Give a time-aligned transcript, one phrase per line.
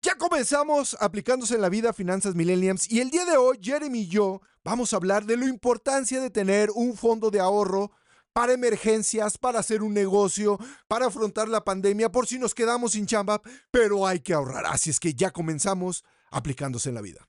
[0.00, 4.06] Ya comenzamos aplicándose en la vida Finanzas Millenniums y el día de hoy Jeremy y
[4.06, 7.90] yo vamos a hablar de la importancia de tener un fondo de ahorro
[8.32, 10.56] para emergencias, para hacer un negocio,
[10.86, 13.42] para afrontar la pandemia, por si nos quedamos sin chamba,
[13.72, 14.66] pero hay que ahorrar.
[14.66, 17.26] Así es que ya comenzamos aplicándose en la vida.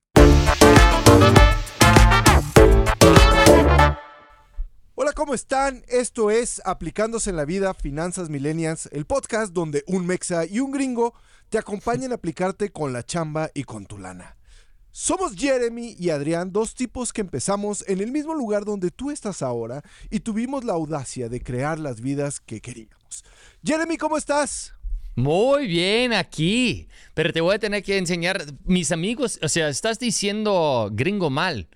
[4.94, 5.84] Hola, ¿cómo están?
[5.88, 10.72] Esto es Aplicándose en la Vida Finanzas Millennials, el podcast donde un mexa y un
[10.72, 11.16] gringo
[11.50, 14.38] te acompañan a aplicarte con la chamba y con tu lana.
[14.92, 19.42] Somos Jeremy y Adrián, dos tipos que empezamos en el mismo lugar donde tú estás
[19.42, 23.24] ahora y tuvimos la audacia de crear las vidas que queríamos.
[23.64, 24.74] Jeremy, ¿cómo estás?
[25.16, 26.88] Muy bien, aquí.
[27.14, 31.68] Pero te voy a tener que enseñar, mis amigos, o sea, estás diciendo gringo mal.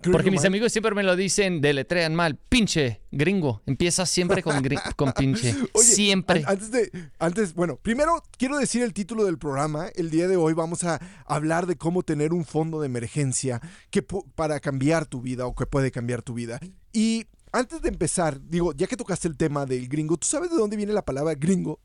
[0.00, 2.36] Porque mis amigos siempre me lo dicen, deletrean mal.
[2.36, 3.62] Pinche, gringo.
[3.66, 4.62] Empieza siempre con,
[4.94, 5.54] con pinche.
[5.74, 6.44] siempre.
[6.46, 9.88] Antes de, antes, bueno, primero quiero decir el título del programa.
[9.96, 14.02] El día de hoy vamos a hablar de cómo tener un fondo de emergencia que
[14.02, 16.60] para cambiar tu vida o que puede cambiar tu vida.
[16.92, 20.56] Y antes de empezar, digo, ya que tocaste el tema del gringo, ¿tú sabes de
[20.56, 21.80] dónde viene la palabra gringo?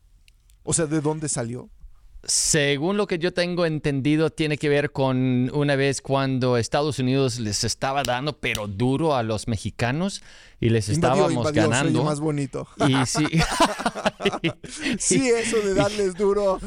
[0.62, 1.68] O sea, ¿de dónde salió?
[2.26, 7.38] Según lo que yo tengo entendido, tiene que ver con una vez cuando Estados Unidos
[7.38, 10.22] les estaba dando, pero duro a los mexicanos
[10.58, 12.04] y les estábamos ganando.
[12.04, 12.66] más bonito.
[12.88, 13.26] Y sí.
[14.98, 16.58] sí, eso de darles duro.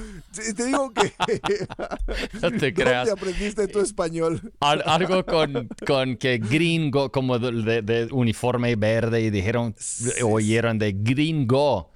[0.55, 1.13] Te digo que.
[2.41, 3.07] no te creas.
[3.07, 4.53] ¿Dónde aprendiste tu español?
[4.59, 9.75] algo con, con que gringo, como de, uniforme verde, y dijeron,
[10.23, 11.91] oyeron de gringo.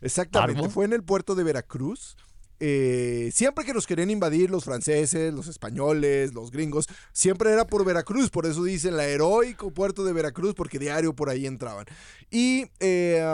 [0.00, 0.68] Exactamente.
[0.68, 2.16] Fue en el puerto de Veracruz
[2.60, 7.84] eh, siempre que nos querían invadir los franceses, los españoles, los gringos, siempre era por
[7.84, 11.86] Veracruz, por eso dicen la heroico puerto de Veracruz, porque diario por ahí entraban.
[12.30, 13.24] Y eh,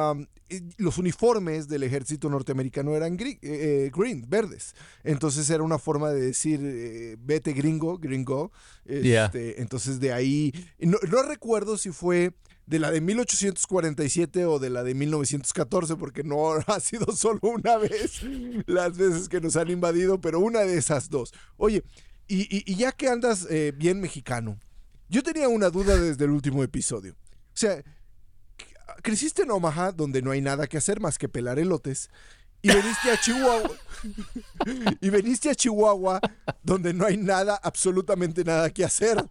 [0.77, 4.75] los uniformes del ejército norteamericano eran eh, green, verdes.
[5.03, 8.53] Entonces era una forma de decir, vete gringo, gringo.
[8.85, 12.35] Este, entonces de ahí, no recuerdo si fue
[12.67, 17.77] de la de 1847 o de la de 1914, porque no ha sido solo una
[17.77, 18.23] vez
[18.67, 21.33] las veces que nos han invadido, pero una de esas dos.
[21.57, 21.85] Oye,
[22.27, 24.59] y, ya que andas eh, bien mexicano,
[25.09, 27.13] yo tenía una duda desde el último episodio.
[27.13, 27.83] O sea,
[29.03, 32.11] creciste en Omaha, donde no hay nada que hacer más que pelar elotes,
[32.63, 33.71] y veniste a Chihuahua.
[35.03, 36.19] y veniste a Chihuahua,
[36.63, 39.23] donde no hay nada, absolutamente nada que hacer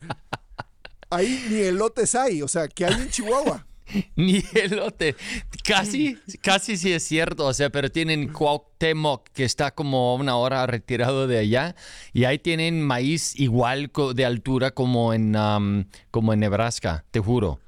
[1.13, 3.65] ahí ni elotes hay, o sea, que hay en Chihuahua.
[4.15, 5.15] ni elote.
[5.63, 10.65] Casi, casi sí es cierto, o sea, pero tienen Cuauhtémoc, que está como una hora
[10.65, 11.75] retirado de allá,
[12.11, 15.35] y ahí tienen maíz igual de altura como en,
[16.11, 17.59] como en Nebraska, te juro.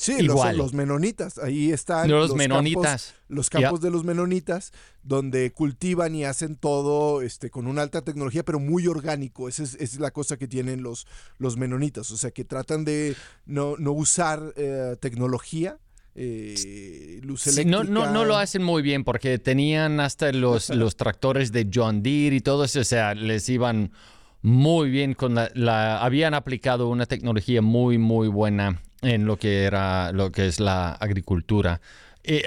[0.00, 2.10] Sí, Los, los, menonitas, ahí están.
[2.10, 3.12] Los, menonitas.
[3.12, 4.72] Campos, los campos de los menonitas,
[5.02, 9.46] donde cultivan y hacen todo este, con una alta tecnología, pero muy orgánico.
[9.46, 11.06] Esa es, la cosa que tienen los,
[11.36, 12.10] los menonitas.
[12.12, 15.78] O sea, que tratan de no, usar eh, tecnología.
[16.14, 17.70] Eh, luz eléctrica.
[17.70, 22.02] no, no, no, lo hacen muy bien porque tenían hasta los, los tractores de John
[22.02, 23.92] Deere y todo eso, o sea, les iban
[24.40, 30.12] muy bien con la, habían aplicado una tecnología muy muy buena en lo que era
[30.12, 31.80] lo que es la agricultura.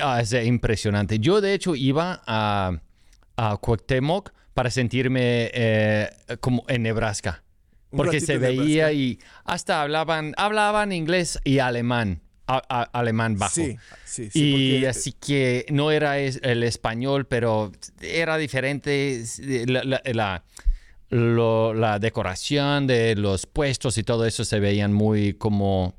[0.02, 1.20] Ah, es impresionante.
[1.20, 2.80] Yo de hecho iba a,
[3.38, 6.10] a Cuauhtémoc para sentirme eh,
[6.40, 7.44] como en Nebraska.
[7.96, 12.22] Porque se veía y hasta hablaban, hablaban inglés y alemán.
[12.48, 13.54] alemán bajo.
[13.54, 17.72] Sí, sí, sí, y así que no era el español, pero
[18.02, 19.24] era diferente.
[20.14, 20.44] La,
[21.10, 25.94] la decoración de los puestos y todo eso se veían muy como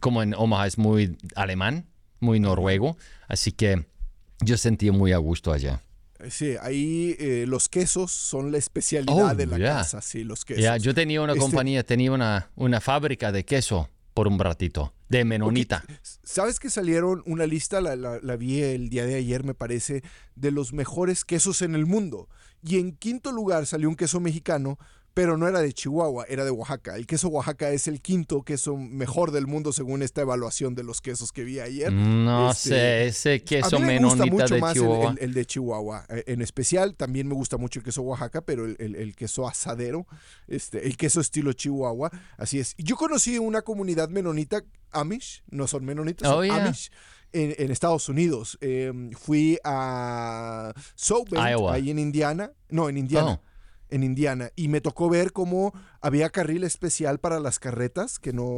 [0.00, 1.86] como en Omaha es muy alemán,
[2.20, 2.96] muy noruego,
[3.28, 3.84] así que
[4.40, 5.82] yo sentí muy a gusto allá.
[6.30, 10.82] Sí, ahí eh, los quesos son la especialidad oh, de la casa, sí, los quesos.
[10.82, 15.24] yo tenía una este compañía, tenía una, una fábrica de queso por un ratito, de
[15.24, 15.84] menonita.
[16.22, 20.02] ¿Sabes que salieron una lista, la, la, vi el día de ayer, me parece,
[20.36, 22.28] de los mejores quesos en el mundo?
[22.62, 24.78] Y en quinto lugar salió un queso mexicano
[25.14, 26.96] pero no era de Chihuahua, era de Oaxaca.
[26.96, 31.00] El queso Oaxaca es el quinto queso mejor del mundo según esta evaluación de los
[31.00, 31.92] quesos que vi ayer.
[31.92, 34.76] No este, sé, ese queso a mí me gusta mucho más
[35.18, 36.06] El, de Chihuahua.
[36.08, 40.06] Eh, en especial, también me gusta mucho el queso Oaxaca, pero el, queso asadero,
[40.48, 42.74] este, el queso estilo Chihuahua, así es.
[42.78, 44.62] Yo conocí una comunidad menonita,
[44.92, 46.90] Amish, no son menonitas, son oh, Amish.
[47.34, 48.58] En, Estados Unidos.
[48.60, 52.52] Em, fui a South ahí en Indiana.
[52.68, 53.40] No, en Indiana.
[53.42, 53.51] Oh
[53.92, 58.56] en Indiana y me tocó ver cómo había carril especial para las carretas, que no,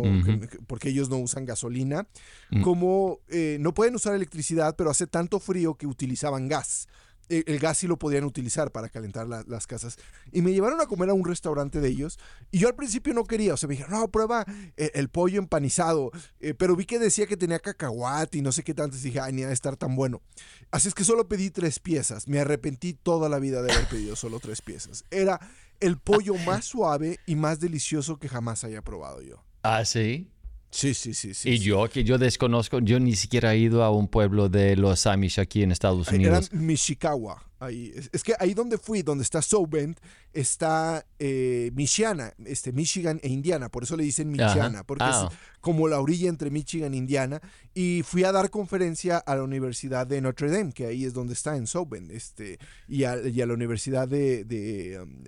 [0.66, 2.06] porque ellos no usan gasolina,
[2.50, 2.62] mm.
[2.62, 6.88] como eh, no pueden usar electricidad, pero hace tanto frío que utilizaban gas
[7.28, 9.96] el, gas sí lo podían utilizar para calentar las casas.
[10.32, 12.18] Y me llevaron a comer a un restaurante de ellos.
[12.50, 14.44] Y yo al principio no quería, o sea, me dijeron, no, prueba
[14.76, 16.10] eh, el, pollo empanizado.
[16.40, 18.96] Eh, pero vi que decía que tenía cacahuate y no sé qué tanto.
[18.96, 20.22] Y dije, ay, ni a estar tan bueno.
[20.70, 22.28] Así es que solo pedí tres piezas.
[22.28, 25.04] Me arrepentí toda la vida de haber pedido solo tres piezas.
[25.10, 25.40] Era
[25.80, 29.44] el pollo más suave y más delicioso que jamás haya probado yo.
[29.62, 30.30] Ah, sí.
[30.74, 31.50] Sí, sí, sí, sí.
[31.50, 35.06] Y yo, que yo desconozco, yo ni siquiera he ido a un pueblo de los
[35.06, 36.50] Amish aquí en Estados Unidos.
[36.52, 37.40] Era Michikawa.
[37.64, 37.93] Ahí.
[38.12, 39.99] Es, que ahí donde fui, donde está South Bend,
[40.32, 43.69] está eh, Michiana, este, Michigan e Indiana.
[43.69, 45.31] Por eso le dicen Michiana, porque es ah.
[45.61, 47.40] como la orilla entre Michigan e Indiana.
[47.75, 51.34] Y fui a dar conferencia a la Universidad de Notre Dame, que ahí es donde
[51.34, 52.11] está, en South Bend.
[52.11, 52.58] Este,
[52.88, 55.25] y, a, y a la Universidad de, de um,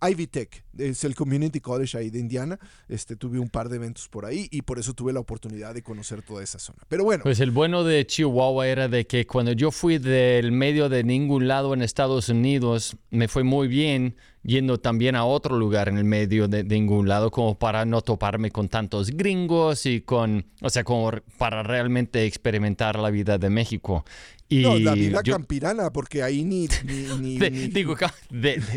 [0.00, 2.58] Ivy Tech, es el Community College ahí de Indiana.
[2.88, 5.82] Este, tuve un par de eventos por ahí y por eso tuve la oportunidad de
[5.82, 6.78] conocer toda esa zona.
[6.88, 7.24] Pero bueno.
[7.24, 11.48] Pues el bueno de Chihuahua era de que cuando yo fui del medio de ningún
[11.48, 16.04] lado en Estados Unidos, me fue muy bien yendo también a otro lugar en el
[16.04, 20.84] medio de, ningún lado como para no toparme con tantos gringos y con, o sea,
[20.84, 24.04] como para realmente experimentar la vida de México
[24.50, 26.68] no, la vida campirana, porque ahí ni...
[27.20, 27.96] ni, Digo,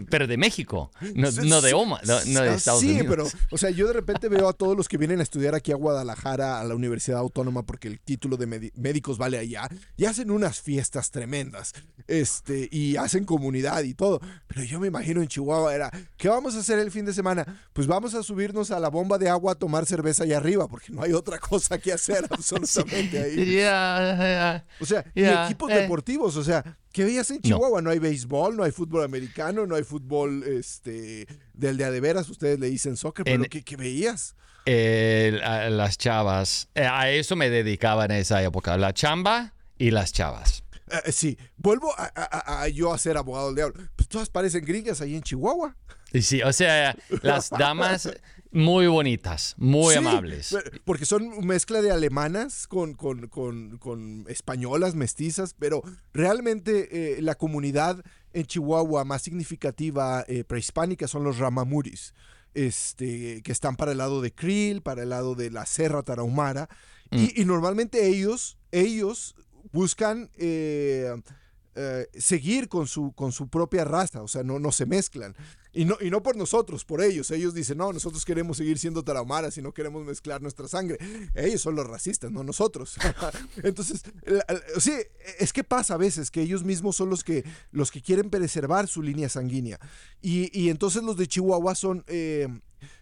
[0.10, 3.02] pero de México, no, de Oma, no, de ah, Estados Unidos.
[3.02, 5.56] Sí, pero, o sea, yo de repente veo a todos los que vienen a estudiar
[5.56, 10.06] aquí a Guadalajara, a la Universidad Autónoma, porque el título de médicos vale allá, y
[10.06, 11.74] hacen unas fiestas tremendas,
[12.08, 14.20] este, y hacen comunidad y todo.
[14.48, 17.62] Pero yo me imagino en Chihuahua era, ¿qué vamos a hacer el fin de semana?
[17.74, 20.92] Pues vamos a subirnos a la bomba de agua a tomar cerveza allá arriba, porque
[20.92, 23.62] no hay otra cosa que hacer absolutamente ahí.
[24.80, 25.81] O sea, equipo eh.
[25.81, 27.81] deportivos, o sea, ¿qué veías en Chihuahua?
[27.81, 27.90] No.
[27.90, 32.30] hay béisbol, no hay fútbol americano, no hay fútbol este, del de a de veras,
[32.30, 34.36] ustedes le dicen soccer, pero ¿qué, veías?
[34.66, 40.63] las chavas, eh, a eso me dedicaba en esa época, la chamba y las chavas.
[40.92, 43.84] Eh, sí, vuelvo a, yo a ser abogado del diablo.
[43.96, 45.75] Pues todas parecen gringas ahí en Chihuahua.
[46.22, 48.12] Sí, o sea, las damas
[48.51, 50.56] muy bonitas, muy amables.
[50.83, 55.81] Porque son mezcla de alemanas con, con, españolas, mestizas, pero
[56.13, 58.03] realmente eh, la comunidad
[58.33, 62.13] en Chihuahua más significativa eh, prehispánica son los ramamuris,
[62.53, 66.69] este, que están para el lado de Krill, para el lado de la Serra Tarahumara,
[67.09, 67.48] y, mm.
[67.48, 69.36] normalmente ellos, ellos
[69.71, 70.30] buscan...
[70.38, 71.13] Eh,
[71.74, 75.36] eh, seguir con su, con su propia raza, o sea, no, no se mezclan.
[75.72, 77.32] Y no, y no por nosotros, por ellos.
[77.32, 80.98] Ellos dicen, no, nosotros queremos seguir siendo tarahumaras y no queremos mezclar nuestra sangre.
[81.34, 82.98] Ellos son los racistas, no nosotros.
[83.64, 84.04] Entonces,
[84.80, 84.94] sí,
[85.40, 88.90] es que pasa a veces que ellos mismos son los que, los que quieren preservar
[88.90, 89.80] su línea sanguínea.
[90.22, 92.04] Y, entonces los de Chihuahua son...
[92.08, 92.48] Eh,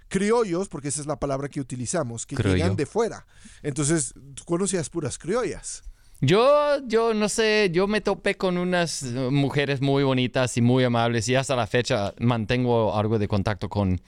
[0.10, 3.27] criollos, porque esa es la palabra que utilizamos, que llegan de fuera.
[3.62, 5.83] Entonces, tú conocías puras criollas.
[6.21, 11.30] Yo, yo no sé, yo me topé con unas mujeres muy bonitas y muy amables
[11.30, 14.01] y hasta la fecha mantengo algo de contacto con,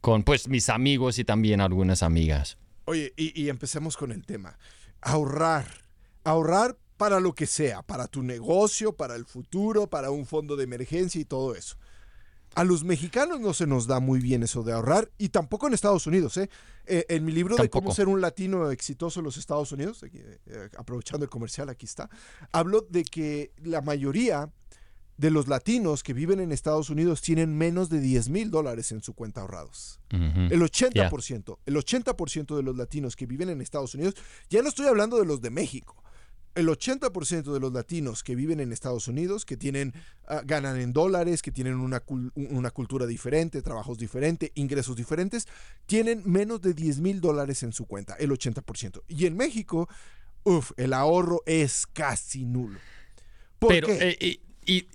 [0.00, 2.56] con pues mis amigos y también algunas amigas.
[2.84, 4.58] Oye, y, y empecemos con el tema.
[5.00, 5.66] Ahorrar.
[6.22, 10.64] Ahorrar para lo que sea, para tu negocio, para el futuro, para un fondo de
[10.64, 11.76] emergencia y todo eso.
[12.56, 15.74] A los mexicanos no se nos da muy bien eso de ahorrar y tampoco en
[15.74, 16.38] Estados Unidos.
[16.38, 16.48] ¿eh?
[16.86, 20.70] eh en mi libro de cómo ser un latino exitoso en los Estados Unidos, eh,
[20.78, 22.08] aprovechando el comercial, aquí está,
[22.52, 24.50] hablo de que la mayoría
[25.18, 29.02] de los latinos que viven en Estados Unidos tienen menos de 10 mil dólares en
[29.02, 30.00] su cuenta ahorrados.
[30.10, 34.14] El 80%, el 80% de los latinos que viven en Estados Unidos,
[34.48, 36.02] ya no estoy hablando de los de México,
[36.56, 39.92] el 80% de los latinos que viven en Estados Unidos, que tienen,
[40.26, 42.02] ah, ganan en dólares, que tienen una,
[42.34, 45.46] una, cultura diferente, trabajos diferentes, ingresos diferentes,
[45.84, 49.02] tienen menos de 10 mil dólares en su cuenta, el 80%.
[49.06, 49.86] Y en México,
[50.44, 52.78] uff, el ahorro es casi nulo.
[53.58, 54.86] pero, eh, y,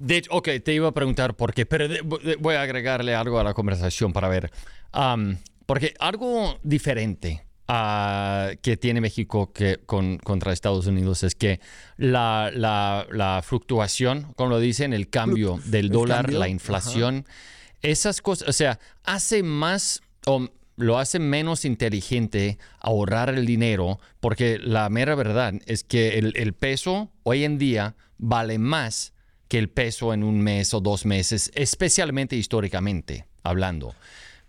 [0.00, 1.86] de hecho, ok, te iba a preguntar por qué, pero
[2.40, 4.50] voy a agregarle algo a la conversación para ver.
[5.64, 11.60] porque algo diferente que tiene México que, con, contra Estados Unidos es que
[11.96, 17.26] la, la, fluctuación, como lo dicen, el cambio del dólar, la inflación,
[17.80, 24.58] esas cosas, o sea, hace más o lo hace menos inteligente ahorrar el dinero porque
[24.58, 29.12] la mera verdad es que el, peso hoy en día vale más
[29.48, 33.94] que el peso en un mes o dos meses, especialmente históricamente hablando.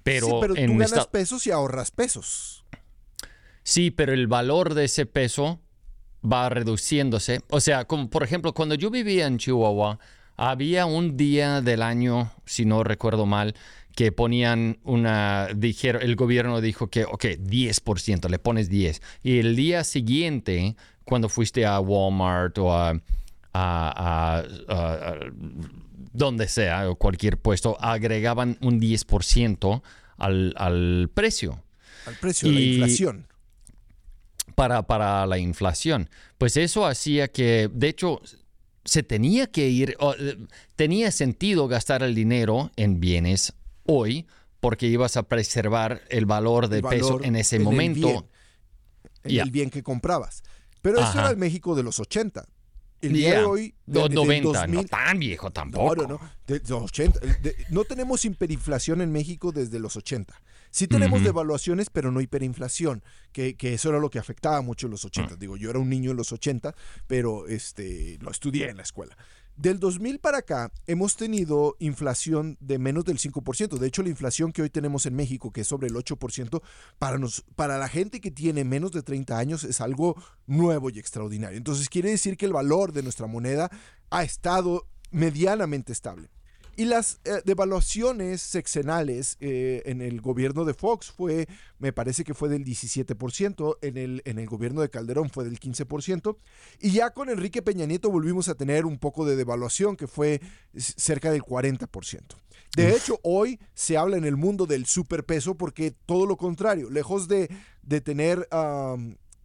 [0.04, 2.66] Pero, sí, pero tú ganas pesos y ahorras pesos.
[3.66, 5.60] Sí, pero el valor de ese peso
[6.24, 7.42] va reduciéndose.
[7.50, 9.98] O sea, como por ejemplo, cuando yo vivía en Chihuahua,
[10.38, 13.56] había un día del año, si no recuerdo mal,
[13.96, 19.02] que ponían una, dijeron, el gobierno dijo que, ok, 10%, le pones 10.
[19.24, 23.02] Y el día siguiente, cuando fuiste a Walmart o a,
[23.52, 24.44] a,
[26.14, 29.82] donde sea, cualquier puesto, agregaban un 10%
[30.18, 31.64] al, al precio.
[32.06, 33.28] Al precio, de la inflación.
[34.56, 36.10] Para, para la inflación.
[36.38, 38.22] Pues eso hacía que, de hecho,
[38.86, 40.38] se tenía que ir, eh,
[40.76, 43.54] tenía sentido gastar el dinero en bienes
[43.86, 44.26] hoy
[44.60, 48.28] porque ibas a preservar el valor del peso en ese momento.
[49.24, 50.44] El el bien que comprabas.
[50.82, 52.46] Pero eso era el México de los 80.
[53.02, 53.76] El día de hoy.
[53.86, 55.96] De, 90, no tan viejo tampoco.
[55.96, 57.20] No, no, de, los 80.
[57.70, 60.34] no tenemos hiperinflación en México desde los 80.
[60.76, 63.02] Sí tenemos devaluaciones, pero no hiperinflación,
[63.32, 65.34] que, que, eso era lo que afectaba mucho en los 80.
[65.34, 65.38] Ah.
[65.40, 66.76] Digo, yo era un niño en los 80,
[67.08, 69.16] pero este, lo estudié en la escuela.
[69.56, 73.78] Del 2000 para acá hemos tenido inflación de menos del 5%.
[73.78, 76.62] De hecho, la inflación que hoy tenemos en México, que es sobre el 8%,
[77.00, 81.00] para, nos, para la gente que tiene menos de 30 años es algo nuevo y
[81.00, 81.58] extraordinario.
[81.58, 83.72] Entonces quiere decir que el valor de nuestra moneda
[84.10, 86.28] ha estado medianamente estable.
[86.78, 91.48] Y las eh, devaluaciones sexenales eh, en el gobierno de Fox fue,
[91.80, 95.60] me parece que fue del 17%, en el, en el gobierno de Calderón fue del
[95.60, 96.36] 15%,
[96.82, 100.42] y ya con Enrique Peña Nieto volvimos a tener un poco de devaluación que fue
[100.76, 102.22] cerca del 40%.
[102.76, 107.30] De hecho, hoy se habla en el mundo del superpeso porque todo lo contrario, lejos
[107.30, 107.50] de,
[107.84, 108.50] de tener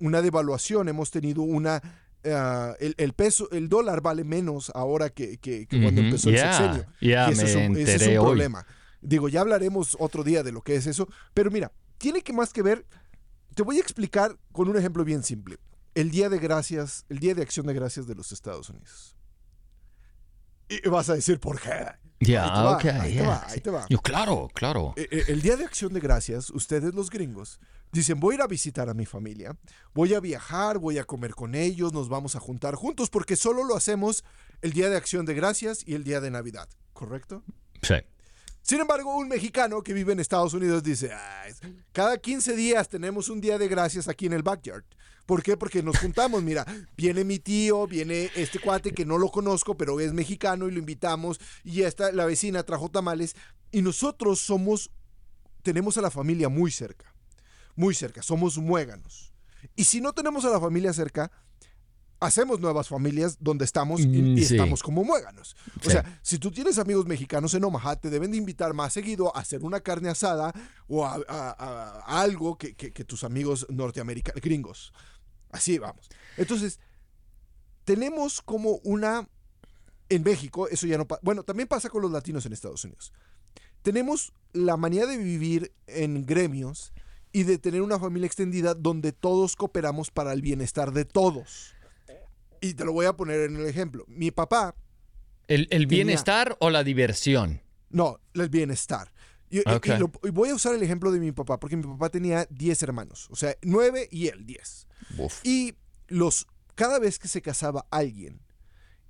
[0.00, 1.80] una devaluación, hemos tenido una
[2.24, 5.38] Ah, el, peso, el dólar vale menos ahora que,
[5.70, 6.86] cuando empezó el sexenio.
[7.00, 8.66] y ese, es un, problema.
[9.00, 12.52] Digo, ya hablaremos otro día de lo que es eso, pero mira, tiene que más
[12.52, 12.84] que ver,
[13.54, 15.56] te voy a explicar con un ejemplo bien simple.
[15.94, 19.16] El Día de Gracias, el Día de Acción de Gracias de los Estados Unidos.
[20.70, 21.86] Y vas a decir, ¿por qué?
[22.20, 22.84] Ya, ok.
[22.84, 23.86] Ahí te va, ahí te va.
[23.88, 24.94] Yo, claro, claro.
[24.96, 27.58] E, e, el Día de Acción de Gracias, ustedes los gringos,
[27.92, 29.56] Dicen, voy a ir a visitar a mi familia,
[29.94, 33.64] voy a viajar, voy a comer con ellos, nos vamos a juntar juntos, porque solo
[33.64, 34.24] lo hacemos
[34.62, 37.42] el Día de Acción de Gracias y el Día de Navidad, ¿correcto?
[37.82, 37.96] Sí.
[38.62, 41.10] Sin embargo, un mexicano que vive en Estados Unidos dice,
[41.92, 44.84] cada 15 días tenemos un Día de Gracias aquí en el backyard.
[45.26, 45.56] ¿Por qué?
[45.56, 50.00] Porque nos juntamos, mira, viene mi tío, viene este cuate que no lo conozco, pero
[50.00, 53.36] es mexicano y lo invitamos, y esta, la vecina trajo tamales,
[53.70, 54.90] y nosotros somos,
[55.62, 57.14] tenemos a la familia muy cerca
[57.80, 59.32] muy cerca, somos muéganos.
[59.74, 61.30] Y si no tenemos a la familia cerca,
[62.20, 65.56] hacemos nuevas familias donde estamos y, mm, estamos como muéganos.
[65.84, 69.34] O sea, si tú tienes amigos mexicanos en Omaha, te deben de invitar más seguido
[69.34, 70.52] a hacer una carne asada
[70.86, 72.74] o a, algo que,
[73.04, 74.92] tus amigos norteamericanos, gringos.
[75.50, 76.08] Así vamos.
[76.36, 76.78] Entonces,
[77.84, 79.28] tenemos como una...
[80.10, 81.20] En México, eso ya no pasa.
[81.22, 83.12] Bueno, también pasa con los latinos en Estados Unidos.
[83.82, 86.92] Tenemos la manía de vivir en gremios
[87.32, 91.74] y de tener una familia extendida donde todos cooperamos para el bienestar de todos.
[92.60, 94.04] Y te lo voy a poner en el ejemplo.
[94.08, 94.74] Mi papá...
[95.48, 97.60] ¿El, bienestar o la diversión?
[97.88, 99.12] No, el bienestar.
[99.50, 99.62] Y,
[100.30, 103.36] voy a usar el ejemplo de mi papá, porque mi papá tenía 10 hermanos, o
[103.36, 104.86] sea, 9 y él 10.
[105.42, 105.74] Y
[106.06, 108.40] los, cada vez que se casaba alguien,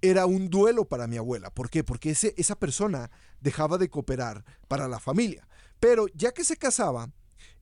[0.01, 1.51] era un duelo para mi abuela.
[1.51, 1.85] ¿Por qué?
[1.85, 5.47] Porque ese, esa persona dejaba de cooperar para la familia.
[5.79, 7.11] Pero ya que se casaba,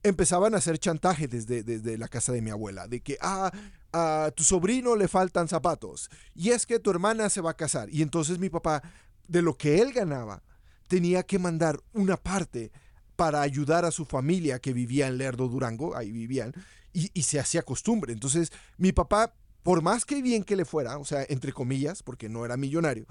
[0.03, 3.51] empezaban a hacer chantaje desde, desde la casa de mi abuela, de que, ah,
[3.91, 7.89] a tu sobrino le faltan zapatos, y es que tu hermana se va a casar.
[7.89, 8.83] Y entonces mi papá,
[9.27, 10.43] de lo que él ganaba,
[10.87, 12.71] tenía que mandar una parte
[13.15, 16.53] para ayudar a su familia que vivía en Lerdo, Durango, ahí vivían,
[16.93, 18.13] y, y se hacía costumbre.
[18.13, 19.33] Entonces mi papá,
[19.63, 23.05] por más que bien que le fuera, o sea, entre comillas, porque no era millonario,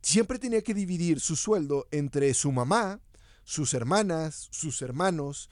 [0.00, 3.00] siempre tenía que dividir su sueldo entre su mamá,
[3.44, 5.50] sus hermanas, sus hermanos,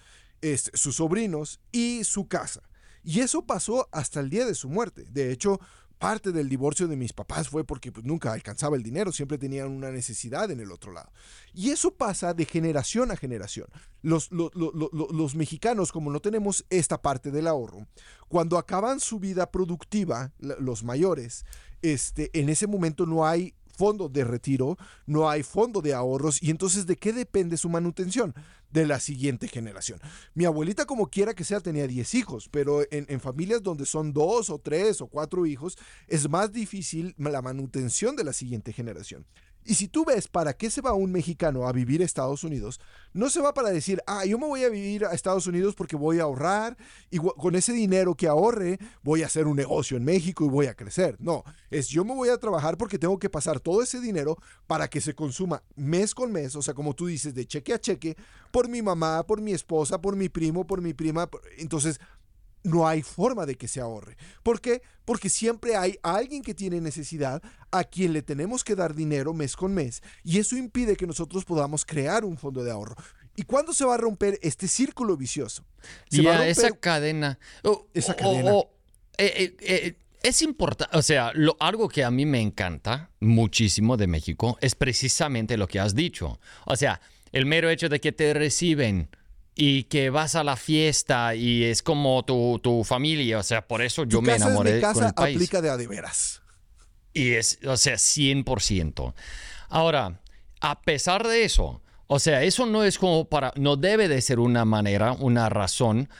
[0.74, 2.62] sus sobrinos y su casa.
[3.02, 5.04] Y eso pasó hasta el día de su muerte.
[5.10, 5.60] De hecho,
[5.98, 9.70] parte del divorcio de mis papás fue porque pues, nunca alcanzaba el dinero, siempre tenían
[9.70, 11.10] una necesidad en el otro lado.
[11.54, 13.68] Y eso pasa de generación a generación.
[14.02, 17.86] Los, los, mexicanos, como no tenemos esta parte del ahorro,
[18.28, 21.44] cuando acaban su vida productiva, los mayores,
[21.82, 26.50] este, en ese momento no hay fondo de retiro, no hay fondo de ahorros y
[26.50, 28.34] entonces ¿de qué depende su manutención?
[28.70, 30.00] De la siguiente generación.
[30.34, 34.12] Mi abuelita como quiera que sea tenía 10 hijos, pero en, en familias donde son
[34.12, 35.78] dos o tres o cuatro hijos
[36.08, 39.24] es más difícil la manutención de la siguiente generación.
[39.66, 42.80] Y si tú ves para qué se va un mexicano a vivir a Estados Unidos,
[43.12, 45.96] no se va para decir, ah, yo me voy a vivir a Estados Unidos porque
[45.96, 46.76] voy a ahorrar
[47.10, 50.66] y con ese dinero que ahorre voy a hacer un negocio en México y voy
[50.66, 51.16] a crecer.
[51.18, 54.88] No, es yo me voy a trabajar porque tengo que pasar todo ese dinero para
[54.88, 58.16] que se consuma mes con mes, o sea, como tú dices, de cheque a cheque,
[58.52, 61.28] por mi mamá, por mi esposa, por mi primo, por mi prima.
[61.58, 62.00] Entonces,
[62.66, 64.16] no hay forma de que se ahorre.
[64.42, 64.82] ¿Por qué?
[65.04, 69.56] Porque siempre hay alguien que tiene necesidad a quien le tenemos que dar dinero mes
[69.56, 72.96] con mes y eso impide que nosotros podamos crear un fondo de ahorro.
[73.36, 75.64] ¿Y cuándo se va a romper este círculo vicioso?
[76.10, 77.38] Se esa cadena.
[77.94, 78.52] esa cadena.
[79.18, 84.08] Eh, eh, es importante, o sea, lo, algo que a mí me encanta muchísimo de
[84.08, 86.40] México es precisamente lo que has dicho.
[86.64, 87.00] O sea,
[87.32, 89.08] el mero hecho de que te reciben
[89.58, 93.38] y que vas a la fiesta y es como tu, tu familia.
[93.38, 95.36] O sea, por eso yo me enamoré de mi casa con el país.
[95.36, 96.42] aplica de a de veras.
[97.14, 99.14] Y es, o sea, 100%.
[99.70, 100.20] Ahora,
[100.60, 104.40] a pesar de eso, o sea, eso no es como para, no debe de ser
[104.40, 106.10] una manera, una razón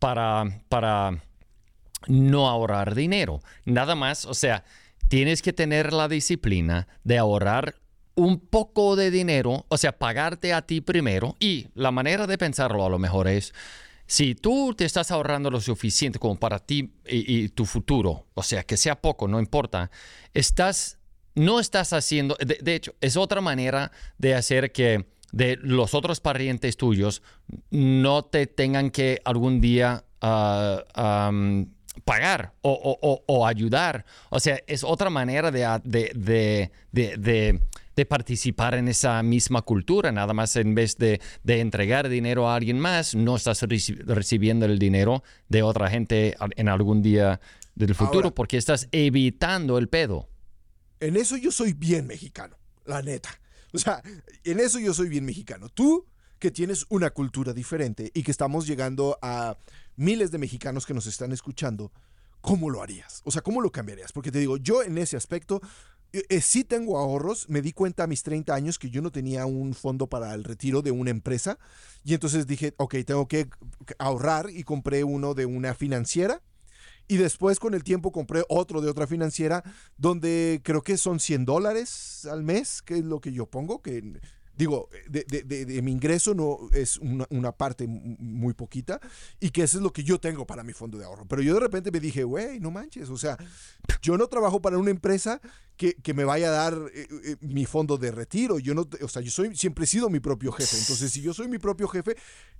[0.00, 1.22] para, para
[2.08, 3.40] no ahorrar dinero.
[3.64, 4.64] Nada más, o sea,
[5.06, 7.76] tienes que tener la disciplina de ahorrar
[8.14, 11.36] un poco de dinero, o sea, pagarte a ti primero.
[11.40, 13.54] Y la manera de pensarlo a lo mejor es,
[14.06, 18.64] si tú te estás ahorrando lo suficiente como para ti y, tu futuro, o sea,
[18.64, 19.90] que sea poco, no importa,
[20.34, 20.98] estás,
[21.36, 26.76] no estás haciendo, de, hecho, es otra manera de hacer que de los otros parientes
[26.76, 27.22] tuyos
[27.70, 31.64] no te tengan que algún día uh,
[32.04, 34.04] pagar o, ayudar.
[34.30, 36.70] O sea, es otra manera de,
[38.06, 40.12] participar en esa misma cultura.
[40.12, 45.22] Nada más en vez de, entregar dinero a alguien más, no estás recibiendo el dinero
[45.48, 47.40] de otra gente en algún día
[47.74, 50.28] del futuro porque estás evitando el pedo.
[51.00, 53.30] En eso yo soy bien mexicano, la neta.
[53.72, 54.02] O sea,
[54.44, 55.68] en eso yo soy bien mexicano.
[55.68, 56.06] Tú
[56.38, 59.56] que tienes una cultura diferente y que estamos llegando a
[59.96, 61.92] miles de mexicanos que nos están escuchando,
[62.40, 63.20] ¿cómo lo harías?
[63.24, 64.12] O sea, ¿cómo lo cambiarías?
[64.12, 65.60] Porque te digo, yo en ese aspecto
[66.12, 67.48] eh, eh, sí tengo ahorros.
[67.48, 70.44] Me di cuenta a mis 30 años que yo no tenía un fondo para el
[70.44, 71.58] retiro de una empresa.
[72.04, 73.48] Y entonces dije, ok, tengo que
[73.98, 76.42] ahorrar y compré uno de una financiera.
[77.10, 79.64] Y después con el tiempo compré otro de otra financiera
[79.96, 84.20] donde creo que son 100 dólares al mes, que es lo que yo pongo, que
[84.60, 89.00] digo, de, mi ingreso no es una, parte muy poquita
[89.40, 91.24] y que eso es lo que yo tengo para mi fondo de ahorro.
[91.26, 93.36] Pero yo de repente me dije, güey, no manches, o sea,
[94.02, 95.40] yo no trabajo para una empresa
[95.80, 98.58] que, que me vaya a dar eh, eh, mi fondo de retiro.
[98.58, 100.76] Yo no, o sea, yo soy, siempre he sido mi propio jefe.
[100.76, 102.16] Entonces, si yo soy mi propio jefe,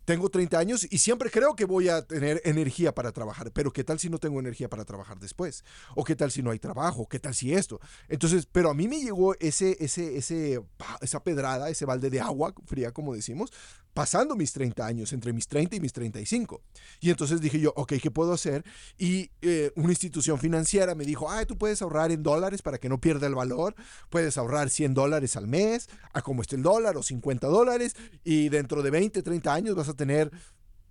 [0.07, 3.53] tengo 30 años y siempre creo que voy a tener energía para trabajar.
[3.53, 5.65] Pero ¿qué tal si no tengo energía para trabajar después?
[5.95, 7.11] ¿O qué tal si no hay trabajo?
[7.11, 7.79] ¿Qué tal si esto?
[8.09, 10.63] Entonces, pero a mí me llegó ese, ese, ese,
[11.03, 13.53] esa pedrada, ese balde de agua fría, como decimos,
[13.95, 16.63] pasando mis 30 años, entre mis 30 y mis 35.
[17.01, 18.65] Y entonces dije yo, ok, ¿qué puedo hacer?
[18.99, 22.89] Y eh, una institución financiera me dijo, ah, tú puedes ahorrar en dólares para que
[22.89, 23.75] no pierda el valor,
[24.09, 28.51] puedes ahorrar 100 dólares al mes, a como esté el dólar, o 50 dólares, y
[28.51, 30.31] dentro de 20, 30 años vas a tener,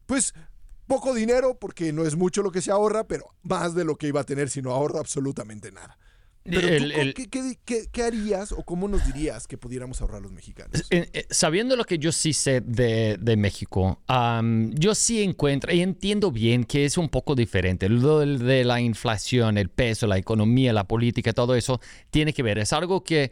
[0.05, 0.33] pues,
[0.85, 4.07] poco dinero, porque no es mucho lo que se ahorra, pero más de lo que
[4.07, 5.97] iba a tener si no ahorra absolutamente nada.
[6.49, 7.13] Pero
[7.91, 10.85] ¿qué, harías o cómo nos dirías que pudiéramos ahorrar los mexicanos?
[10.89, 14.01] Eh, sabiendo lo que yo sí sé de, México,
[14.71, 17.89] yo sí encuentro y entiendo bien que es un poco diferente.
[17.89, 22.57] Lo de la inflación, el peso, la economía, la política, todo eso tiene que ver.
[22.57, 23.31] Es algo que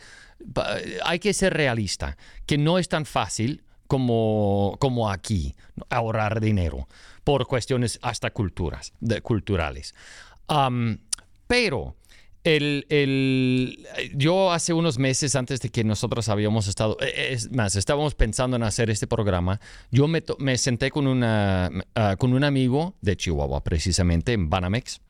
[1.03, 5.55] hay que ser realista, que no es tan fácil como, como aquí
[5.89, 6.87] ahorrar dinero
[7.23, 9.93] por cuestiones hasta culturas, de, culturales.
[11.47, 11.96] pero
[12.55, 18.15] el, yo hace unos meses antes de que nosotros habíamos estado, eh, es más, estábamos
[18.15, 19.59] pensando en hacer este programa,
[19.91, 25.01] yo me, me senté con, una, ah, con un amigo de Chihuahua, precisamente, en Banamex,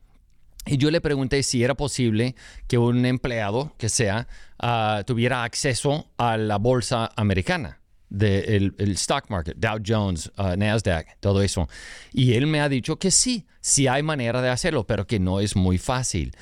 [0.66, 2.34] y yo le pregunté si era posible
[2.66, 4.26] que un empleado, que sea,
[4.58, 11.18] ah, tuviera acceso a la bolsa americana del el stock market, Dow Jones, uh, Nasdaq,
[11.20, 11.68] todo eso.
[12.12, 15.40] Y él me ha dicho que sí, sí hay manera de hacerlo, pero que no
[15.40, 16.32] es muy fácil.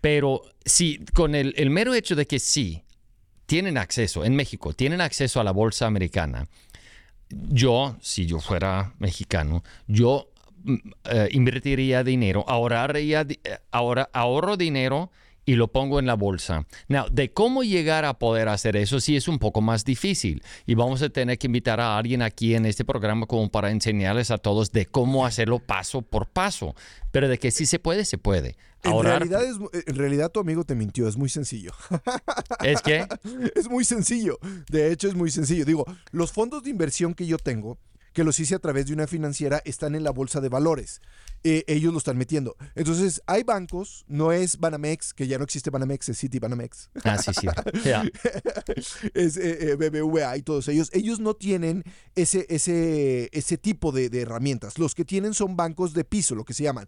[0.00, 2.82] Pero sí, con el, mero hecho de que sí,
[3.46, 6.46] tienen acceso, en México, tienen acceso a la bolsa americana,
[7.30, 10.30] yo, si yo fuera mexicano, yo
[10.64, 15.10] mm, eh, invertiría dinero, ahorraría, eh, ahora, ahorro dinero
[15.48, 16.66] y lo pongo en la bolsa.
[16.88, 20.74] Now, de cómo llegar a poder hacer eso sí es un poco más difícil y
[20.74, 24.36] vamos a tener que invitar a alguien aquí en este programa como para enseñarles a
[24.36, 26.74] todos de cómo hacerlo paso por paso,
[27.12, 28.56] pero de que sí se puede, se puede.
[28.82, 29.56] En realidad, es,
[29.86, 31.72] en realidad tu amigo te mintió, es muy sencillo.
[32.62, 33.06] ¿Es que?
[33.54, 35.64] Es muy sencillo, de hecho es muy sencillo.
[35.64, 37.78] Digo, los fondos de inversión que yo tengo
[38.12, 41.00] que los hice a través de una financiera, están en la bolsa de valores.
[41.44, 42.56] Eh, ellos lo están metiendo.
[42.74, 46.90] Entonces, hay bancos, no es Banamex, que ya no existe Banamex, es City Banamex.
[47.04, 47.46] Ah, sí, sí.
[49.14, 50.90] es eh, eh, BBVA y todos ellos.
[50.92, 54.78] Ellos no tienen ese, ese, ese tipo de, de herramientas.
[54.78, 56.86] Los que tienen son bancos de piso, lo que se llaman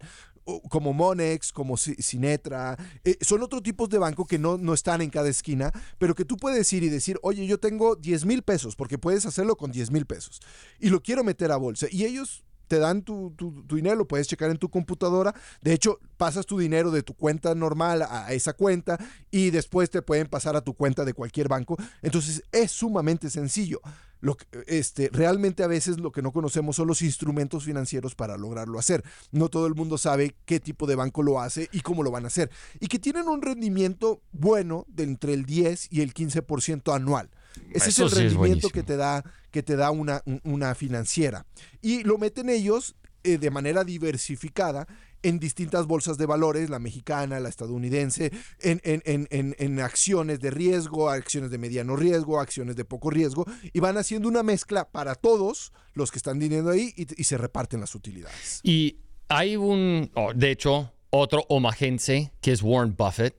[0.69, 5.09] como Monex, como Sinetra, eh, son otro tipos de banco que no, no están en
[5.09, 8.75] cada esquina, pero que tú puedes ir y decir, oye, yo tengo 10 mil pesos,
[8.75, 10.41] porque puedes hacerlo con 10 mil pesos,
[10.79, 11.87] y lo quiero meter a bolsa.
[11.91, 13.35] Y ellos te dan tu,
[13.67, 15.35] dinero, lo puedes checar en tu computadora.
[15.61, 18.97] De hecho, pasas tu dinero de tu cuenta normal a esa cuenta
[19.29, 21.75] y después te pueden pasar a tu cuenta de cualquier banco.
[22.01, 23.81] Entonces, es sumamente sencillo.
[24.21, 28.79] Lo este, realmente a veces lo que no conocemos son los instrumentos financieros para lograrlo
[28.79, 29.03] hacer.
[29.31, 32.25] No todo el mundo sabe qué tipo de banco lo hace y cómo lo van
[32.25, 32.49] a hacer.
[32.79, 37.29] Y que tienen un rendimiento bueno de entre el 10 y el 15% anual.
[37.71, 41.45] Ese es el rendimiento que te da, que te da una, una financiera.
[41.81, 44.87] Y lo meten ellos eh, de manera diversificada
[45.23, 50.49] en distintas bolsas de valores, la mexicana, la estadounidense, en, en, en, en, acciones de
[50.49, 55.15] riesgo, acciones de mediano riesgo, acciones de poco riesgo, y van haciendo una mezcla para
[55.15, 58.61] todos los que están viniendo ahí y, se reparten las utilidades.
[58.63, 58.97] Y
[59.29, 63.35] hay un, oh, de hecho, otro omagense que es Warren Buffett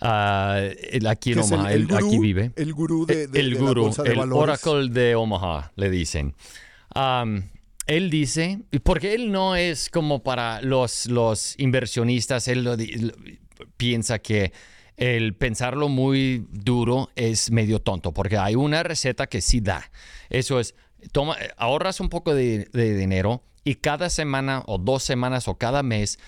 [0.00, 2.52] Uh, aquí en Omaha, el, aquí vive.
[2.56, 6.34] El gurú de, el, de gurú, el Oracle de Omaha, le dicen.
[7.86, 13.12] Él dice, porque él no es como para los, los inversionistas, él
[13.76, 14.52] piensa que
[14.96, 19.90] el pensarlo muy duro es medio tonto, porque hay una receta que sí da.
[20.30, 20.74] Eso es,
[21.12, 25.82] toma, ahorras un poco de, de dinero y cada semana o dos semanas o cada
[25.82, 26.18] mes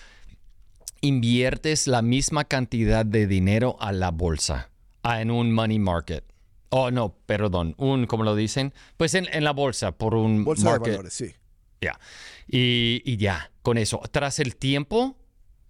[1.01, 4.71] inviertes la misma cantidad de dinero a la bolsa,
[5.05, 6.25] en un money market.
[6.71, 10.79] Oh, no, perdón, un, como lo dicen, pues en, la bolsa, por un bolsa de
[10.79, 11.33] valores, sí.
[11.81, 11.99] Ya.
[12.49, 15.17] Y, y, ya, con eso, tras el tiempo,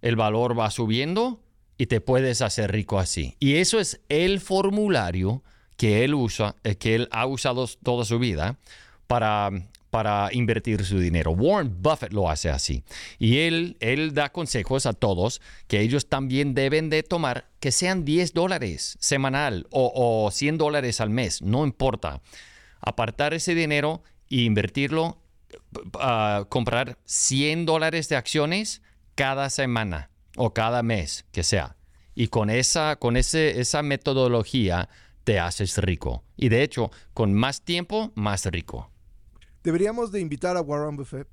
[0.01, 1.43] el valor va subiendo
[1.77, 3.35] y te puedes hacer rico así.
[3.39, 5.43] Y eso es el formulario
[5.75, 8.57] que él usa, eh, que él ha usado toda su vida
[9.07, 9.51] para
[9.89, 11.31] para invertir su dinero.
[11.31, 12.83] Warren Buffett lo hace así.
[13.19, 18.05] Y él, él da consejos a todos que ellos también deben de tomar que sean
[18.05, 22.21] 10 dólares semanal o, 100 dólares al mes, no importa.
[22.79, 25.17] Apartar ese dinero e invertirlo,
[25.99, 28.81] a comprar 100 dólares de acciones
[29.15, 31.75] cada semana o cada mes, que sea.
[32.15, 34.89] Y con esa, con ese, esa metodología
[35.23, 36.23] te haces rico.
[36.35, 38.91] Y de hecho, con más tiempo, más rico.
[39.67, 41.27] Deberíamos de invitar a Warren Buffett.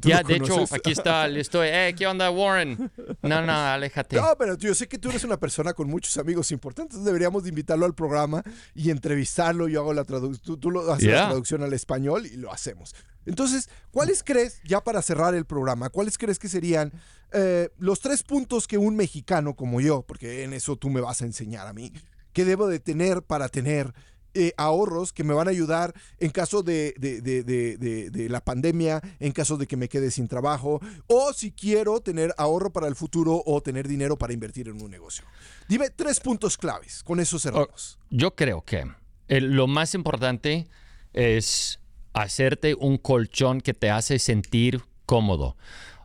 [0.00, 2.90] ya, de hecho, aquí está, le estoy, eh, ¿qué onda, Warren?
[3.20, 4.16] No, no, aléjate.
[4.16, 7.50] No, pero yo sé que tú eres una persona con muchos amigos importantes, deberíamos de
[7.50, 8.42] invitarlo al programa
[8.74, 9.68] y entrevistarlo.
[9.68, 12.94] Yo hago la traducción, tú, lo haces la traducción al español y lo hacemos.
[13.26, 16.90] Entonces, ¿cuáles crees, ya para cerrar el programa, cuáles crees que serían
[17.32, 21.20] eh, los tres puntos que un mexicano como yo, porque en eso tú me vas
[21.20, 21.92] a enseñar a mí,
[22.32, 23.92] que debo de tener para tener
[24.34, 29.56] eh, ahorros que me van a ayudar en caso de, de, la pandemia, en caso
[29.56, 33.60] de que me quede sin trabajo, o si quiero tener ahorro para el futuro o
[33.60, 35.24] tener dinero para invertir en un negocio.
[35.68, 37.98] Dime tres puntos claves, con eso cerramos.
[38.00, 38.86] Oh, yo creo que
[39.28, 40.66] lo más importante
[41.12, 41.80] es
[42.12, 45.56] hacerte un colchón que te hace sentir cómodo.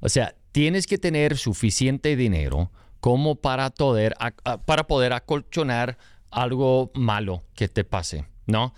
[0.02, 4.16] O sea, tienes que tener suficiente dinero como para poder,
[4.66, 5.98] para poder acolchonar
[6.32, 8.74] algo malo que te pase, ¿no?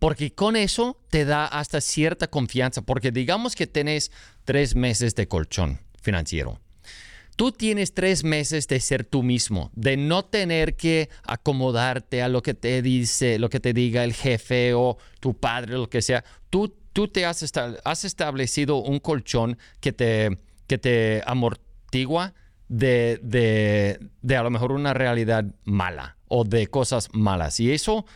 [0.00, 4.10] porque con eso te da hasta cierta confianza, porque digamos que tienes
[4.44, 6.58] tres meses de colchón financiero.
[7.36, 12.42] Tú tienes tres meses de ser tú mismo, de no tener que acomodarte a lo
[12.42, 16.24] que te dice, lo que te diga el jefe o tu padre, lo que sea.
[16.50, 17.50] Tú, tú te has,
[17.84, 22.34] has establecido un colchón que te, que te amortigua
[22.70, 27.58] de, de, de a lo mejor una realidad mala, o de cosas malas.
[27.58, 28.06] Y eso,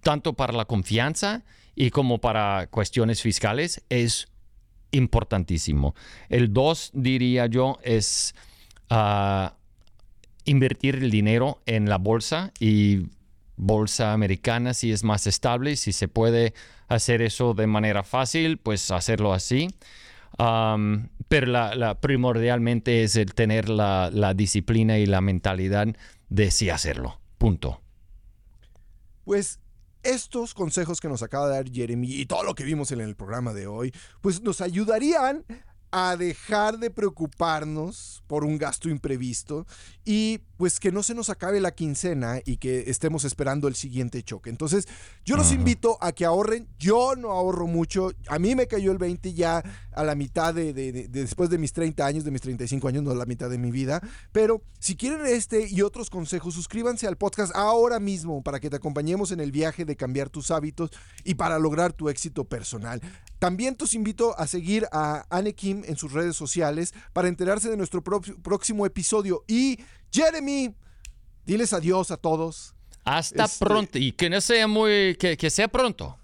[0.00, 1.42] tanto para la confianza
[1.74, 4.28] y como para cuestiones fiscales, es
[4.92, 5.96] importantísimo.
[6.28, 8.36] El dos, diría yo, es
[8.88, 9.56] ah,
[10.44, 13.08] invertir el dinero en la bolsa y
[13.56, 16.54] bolsa americana si es más estable, si se puede
[16.86, 19.68] hacer eso de manera fácil, pues hacerlo así.
[21.34, 25.88] Pero la, primordialmente es el tener la, la disciplina y la mentalidad
[26.28, 27.18] de sí hacerlo.
[27.38, 27.80] Punto.
[29.24, 29.58] Pues
[30.04, 33.16] estos consejos que nos acaba de dar Jeremy y todo lo que vimos en el
[33.16, 35.44] programa de hoy, pues nos ayudarían
[35.96, 39.64] a dejar de preocuparnos por un gasto imprevisto
[40.04, 44.20] y pues que no se nos acabe la quincena y que estemos esperando el siguiente
[44.24, 44.50] choque.
[44.50, 44.88] Entonces,
[45.24, 46.66] yo los invito a que ahorren.
[46.80, 48.10] Yo no ahorro mucho.
[48.26, 49.62] A mí me cayó el 20 ya
[49.94, 50.72] a la mitad de,
[51.08, 53.70] después de mis 30 años, de mis 35 años, no a la mitad de mi
[53.70, 54.02] vida.
[54.32, 58.76] Pero si quieren este y otros consejos, suscríbanse al podcast ahora mismo para que te
[58.76, 60.90] acompañemos en el viaje de cambiar tus hábitos
[61.24, 63.00] y para lograr tu éxito personal.
[63.38, 67.76] También te invito a seguir a Anne Kim en sus redes sociales para enterarse de
[67.76, 69.44] nuestro próximo episodio.
[69.46, 69.78] Y
[70.10, 70.74] Jeremy,
[71.44, 72.74] diles adiós a todos.
[73.04, 73.98] Hasta este, pronto.
[73.98, 75.16] Y que no sea muy.
[75.16, 76.16] que, sea pronto.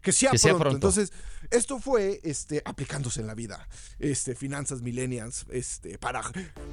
[0.00, 0.70] Que sea, pronto.
[0.70, 1.12] Entonces,
[1.50, 3.68] esto fue este, aplicándose en la vida.
[3.98, 6.22] Este, finanzas millennials este, para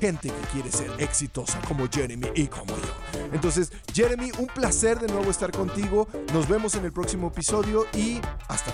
[0.02, 2.94] gente que quiere ser exitosa como Jeremy y como yo.
[3.32, 6.08] Entonces, Jeremy, un placer de nuevo estar contigo.
[6.34, 8.74] Nos vemos en el próximo episodio y hasta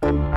[0.00, 0.34] luego.